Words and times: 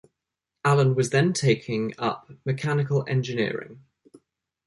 Allan 0.65 0.95
was 0.95 1.11
then 1.11 1.31
taking 1.31 1.93
up 1.99 2.27
Mechanical 2.43 3.05
Engineering. 3.07 3.83